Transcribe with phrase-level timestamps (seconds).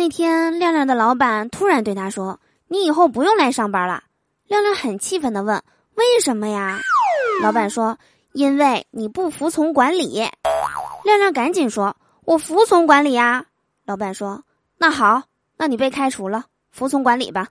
[0.00, 4.04] 那天亮亮的老板突然对他说：“你以后不用来上班了。”
[4.48, 5.62] 亮亮很气愤的问
[5.94, 6.80] ：“为什么呀？”
[7.44, 7.98] 老板说
[8.32, 10.26] ：“因为你不服从管理。”
[11.04, 13.44] 亮亮赶紧说：“我服从管理呀。”
[13.84, 14.42] 老板说
[14.80, 15.24] ：“那好，
[15.58, 17.48] 那你被开除了，服从管理吧。”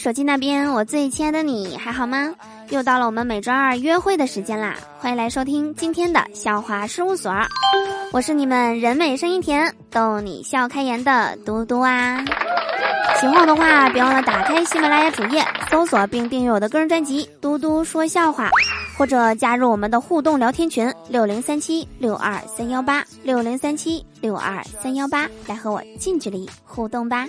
[0.00, 2.34] 手机那边，我最亲爱的你还好吗？
[2.70, 4.74] 又到了我们每周二约会的时间啦！
[4.98, 7.30] 欢迎来收听今天的笑话事务所，
[8.10, 12.24] 我是你们人美声音甜、逗你笑开颜的嘟嘟啊！
[13.20, 18.48] 喜欢我的话，别忘了打开喜马拉雅主页，搜索并订阅我的个人专辑《嘟嘟说笑话》，
[18.96, 27.26] 或者加入我们的互动聊天群六零三七六二三幺八六零三七六二三幺八，来和我近距离互动吧。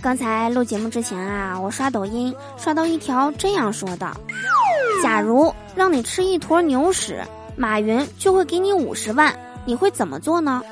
[0.00, 4.10] 刚才录节目之前啊，我刷抖音刷到一条这样说的：
[5.02, 7.24] 假如让你吃一坨牛屎，
[7.56, 10.62] 马云就会给你五十万，你会怎么做呢？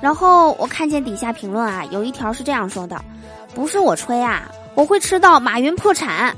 [0.00, 3.02] 然后我看见底下评论啊，有一条是这样说的：
[3.54, 6.36] 不是我吹啊，我会吃到马云破产。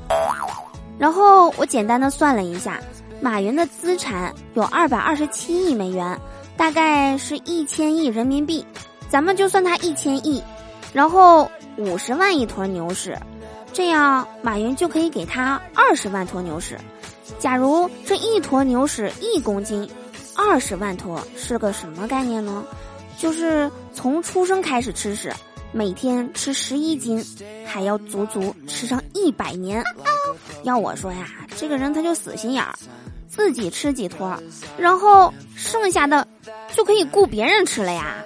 [0.97, 2.79] 然后我简单的算了一下。
[3.21, 6.19] 马云的资产有二百二十七亿美元，
[6.57, 8.65] 大概是一千亿人民币，
[9.09, 10.41] 咱们就算他一千亿，
[10.91, 13.15] 然后五十万一坨牛屎，
[13.71, 16.75] 这样马云就可以给他二十万坨牛屎。
[17.37, 19.87] 假如这一坨牛屎一公斤，
[20.35, 22.63] 二十万坨是个什么概念呢？
[23.19, 25.31] 就是从出生开始吃屎，
[25.71, 27.23] 每天吃十一斤，
[27.67, 29.83] 还要足足吃上一百年。
[30.63, 32.73] 要我说呀，这个人他就死心眼儿。
[33.33, 34.37] 自己吃几坨，
[34.77, 36.27] 然后剩下的
[36.75, 38.17] 就可以雇别人吃了呀。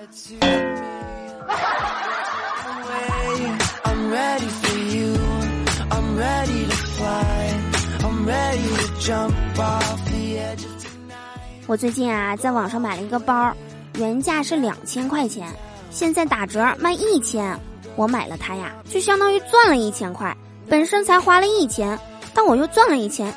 [11.68, 13.56] 我最近啊，在网上买了一个包，
[13.98, 15.48] 原价是两千块钱，
[15.92, 17.58] 现在打折卖一千，
[17.96, 20.36] 我买了它呀，就相当于赚了一千块，
[20.68, 21.98] 本身才花了一千，
[22.34, 23.32] 但我又赚了一千。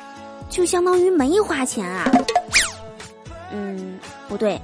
[0.49, 2.11] 就相当于没花钱啊，
[3.51, 4.59] 嗯，不对，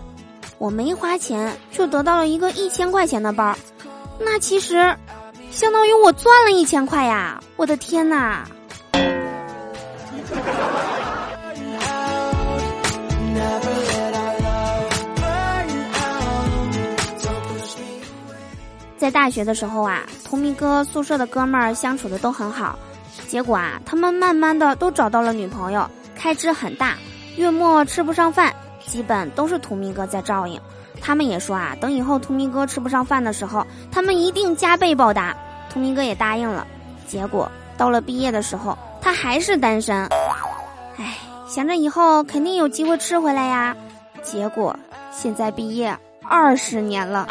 [0.57, 3.55] 我没花钱就得到了一个一千块钱的包，
[4.19, 4.93] 那其实
[5.51, 7.39] 相当于我赚了一千块呀！
[7.55, 8.45] 我的天哪！
[18.97, 22.77] 在大学的时候啊，同米哥宿舍的哥们儿相处的都很好。
[23.27, 26.95] 结果啊，他们慢慢的都找到了女朋友，开支很大，
[27.35, 28.53] 月末吃不上饭，
[28.85, 30.59] 基本都是图明哥在照应。
[31.01, 35.35] 他们也说啊，等以后图明哥吃不上饭的时候，他们一定加倍报答。
[35.69, 36.65] 图明哥也答应了。
[37.07, 40.07] 结果到了毕业的时候，他还是单身。
[40.97, 43.75] 唉，想着以后肯定有机会吃回来呀。
[44.23, 44.75] 结果
[45.11, 47.27] 现在毕业二十年了，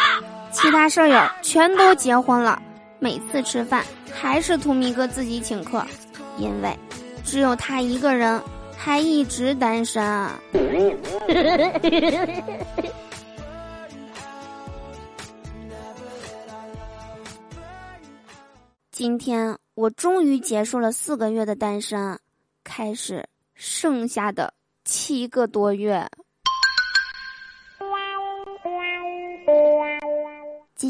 [0.53, 2.60] 其他舍友全都结婚了。
[2.99, 5.84] 每次吃饭还是图米哥自己请客，
[6.38, 6.75] 因为
[7.25, 8.43] 只有他一个人
[8.77, 10.31] 还一直单身。
[18.91, 22.19] 今天我终于结束了四个月的单身，
[22.62, 24.54] 开始剩下的
[24.84, 26.09] 七个多月。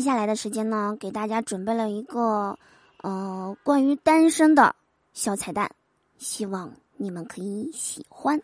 [0.04, 2.58] 下来的时间呢，给大家准备了一个，
[3.02, 4.76] 呃，关于单身的
[5.14, 5.70] 小彩蛋，
[6.18, 8.40] 希望你们可以喜欢。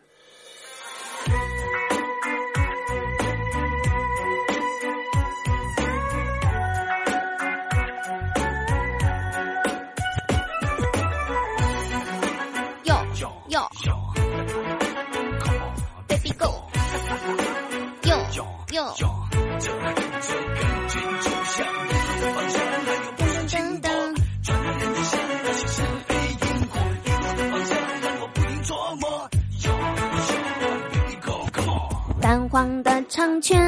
[32.31, 33.59] 淡黄的长裙，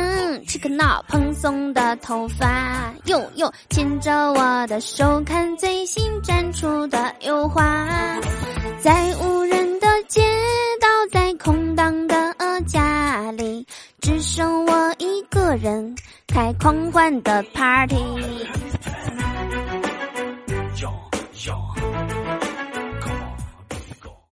[0.47, 7.85] 切克闹蓬松的头发，哟哟，牵着我的手，看最新展出的油画，
[8.79, 10.21] 在无人的街
[10.79, 12.33] 道，在空荡的
[12.65, 13.67] 家里，
[13.99, 15.93] 只剩我一个人
[16.25, 17.97] 开狂欢的 party。